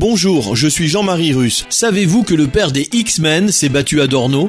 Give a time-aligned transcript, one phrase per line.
[0.00, 1.66] Bonjour, je suis Jean-Marie Russe.
[1.70, 4.48] Savez-vous que le père des X-Men s'est battu à Dorno?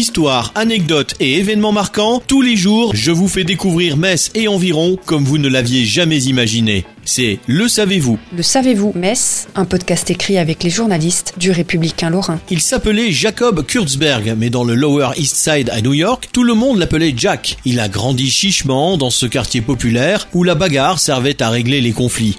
[0.00, 4.96] Histoire, anecdotes et événements marquants, tous les jours, je vous fais découvrir Metz et environ
[5.04, 6.86] comme vous ne l'aviez jamais imaginé.
[7.04, 8.18] C'est Le Savez-vous.
[8.34, 12.40] Le Savez-vous Metz, un podcast écrit avec les journalistes du Républicain Lorrain.
[12.48, 16.54] Il s'appelait Jacob Kurtzberg, mais dans le Lower East Side à New York, tout le
[16.54, 17.58] monde l'appelait Jack.
[17.66, 21.92] Il a grandi chichement dans ce quartier populaire où la bagarre servait à régler les
[21.92, 22.38] conflits.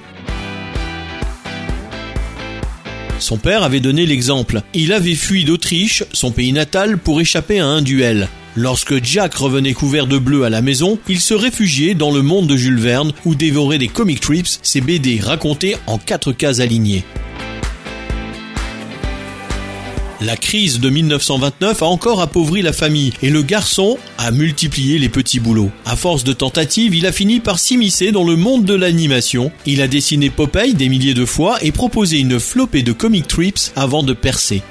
[3.21, 4.63] Son père avait donné l'exemple.
[4.73, 8.27] Il avait fui d'Autriche, son pays natal, pour échapper à un duel.
[8.55, 12.47] Lorsque Jack revenait couvert de bleu à la maison, il se réfugiait dans le monde
[12.47, 17.05] de Jules Verne où dévorait des comic trips, ses BD racontés en quatre cases alignées.
[20.23, 25.09] La crise de 1929 a encore appauvri la famille et le garçon a multiplié les
[25.09, 25.71] petits boulots.
[25.83, 29.51] À force de tentatives, il a fini par s'immiscer dans le monde de l'animation.
[29.65, 33.71] Il a dessiné Popeye des milliers de fois et proposé une flopée de comic trips
[33.75, 34.61] avant de percer.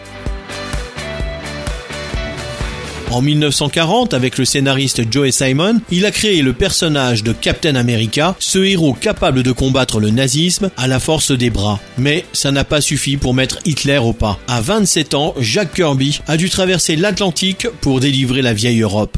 [3.11, 8.37] En 1940, avec le scénariste Joe Simon, il a créé le personnage de Captain America,
[8.39, 11.81] ce héros capable de combattre le nazisme à la force des bras.
[11.99, 14.39] Mais ça n'a pas suffi pour mettre Hitler au pas.
[14.47, 19.17] À 27 ans, Jack Kirby a dû traverser l'Atlantique pour délivrer la vieille Europe.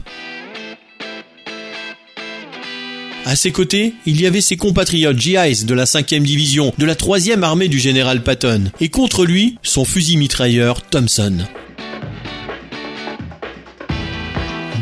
[3.27, 6.95] À ses côtés, il y avait ses compatriotes GIs de la 5e division, de la
[6.95, 11.45] 3e armée du général Patton, et contre lui, son fusil mitrailleur Thompson.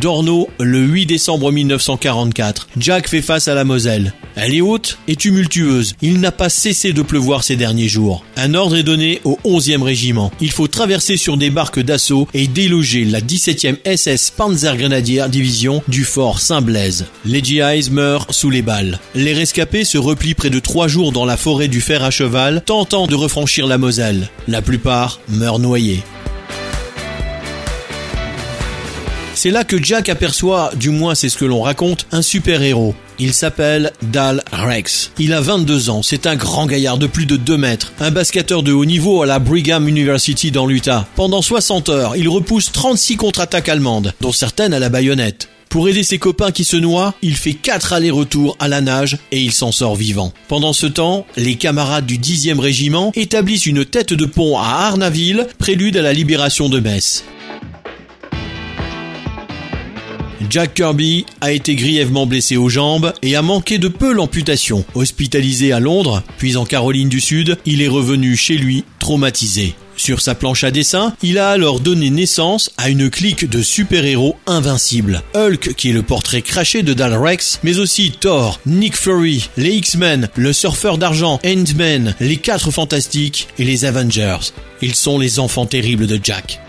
[0.00, 2.68] Dorno, le 8 décembre 1944.
[2.78, 4.14] Jack fait face à la Moselle.
[4.34, 5.94] Elle est haute et tumultueuse.
[6.00, 8.24] Il n'a pas cessé de pleuvoir ces derniers jours.
[8.36, 10.32] Un ordre est donné au 11e régiment.
[10.40, 16.04] Il faut traverser sur des barques d'assaut et déloger la 17e SS Panzergrenadier Division du
[16.04, 17.04] fort Saint-Blaise.
[17.26, 18.98] Les GIs meurent sous les balles.
[19.14, 22.62] Les rescapés se replient près de trois jours dans la forêt du fer à cheval,
[22.64, 24.30] tentant de refranchir la Moselle.
[24.48, 26.02] La plupart meurent noyés.
[29.42, 32.94] C'est là que Jack aperçoit, du moins c'est ce que l'on raconte, un super-héros.
[33.18, 35.12] Il s'appelle Dal Rex.
[35.18, 38.62] Il a 22 ans, c'est un grand gaillard de plus de 2 mètres, un basketteur
[38.62, 41.08] de haut niveau à la Brigham University dans l'Utah.
[41.16, 45.48] Pendant 60 heures, il repousse 36 contre-attaques allemandes, dont certaines à la baïonnette.
[45.70, 49.40] Pour aider ses copains qui se noient, il fait 4 allers-retours à la nage et
[49.40, 50.34] il s'en sort vivant.
[50.48, 55.46] Pendant ce temps, les camarades du 10e régiment établissent une tête de pont à Arnaville,
[55.58, 57.24] prélude à la libération de Metz.
[60.48, 64.84] Jack Kirby a été grièvement blessé aux jambes et a manqué de peu l'amputation.
[64.94, 69.74] Hospitalisé à Londres, puis en Caroline du Sud, il est revenu chez lui traumatisé.
[69.96, 74.36] Sur sa planche à dessin, il a alors donné naissance à une clique de super-héros
[74.46, 75.22] invincibles.
[75.34, 79.74] Hulk, qui est le portrait craché de Dal Rex, mais aussi Thor, Nick Fury, les
[79.74, 84.52] X-Men, le surfeur d'argent, Ant-Man, les quatre fantastiques et les Avengers.
[84.80, 86.60] Ils sont les enfants terribles de Jack.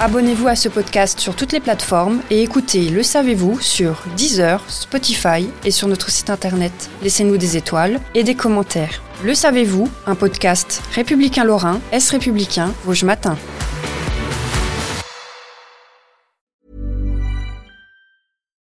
[0.00, 5.50] Abonnez-vous à ce podcast sur toutes les plateformes et écoutez Le Savez-vous sur Deezer, Spotify
[5.64, 6.88] et sur notre site internet.
[7.02, 9.02] Laissez-nous des étoiles et des commentaires.
[9.24, 13.36] Le Savez-vous, un podcast républicain lorrain, Est républicain, Vosges Matin.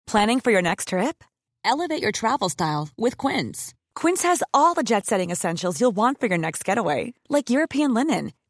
[0.04, 1.24] Planning for your next trip?
[1.64, 3.72] Elevate your travel style with Quince.
[3.94, 7.94] Quince has all the jet setting essentials you'll want for your next getaway, like European
[7.94, 8.32] linen